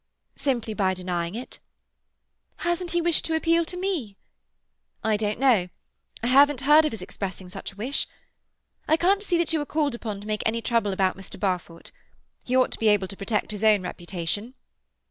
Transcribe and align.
"Simply 0.35 0.73
by 0.73 0.95
denying 0.95 1.35
it." 1.35 1.59
"Hasn't 2.65 2.89
he 2.89 3.01
wished 3.03 3.23
to 3.25 3.35
appeal 3.35 3.63
to 3.65 3.77
me?" 3.77 4.17
"I 5.03 5.15
don't 5.15 5.37
know. 5.37 5.69
I 6.23 6.25
haven't 6.25 6.61
heard 6.61 6.85
of 6.85 6.91
his 6.91 7.03
expressing 7.03 7.49
such 7.49 7.73
a 7.73 7.75
wish. 7.75 8.07
I 8.87 8.97
can't 8.97 9.21
see 9.21 9.37
that 9.37 9.53
you 9.53 9.61
are 9.61 9.65
called 9.67 9.93
upon 9.93 10.19
to 10.21 10.25
take 10.27 10.41
any 10.43 10.59
trouble 10.59 10.91
about 10.91 11.17
Mr. 11.17 11.39
Barfoot. 11.39 11.91
He 12.43 12.55
ought 12.55 12.71
to 12.71 12.79
be 12.79 12.87
able 12.87 13.09
to 13.09 13.15
protect 13.15 13.51
his 13.51 13.63
own 13.63 13.83
reputation." 13.83 14.55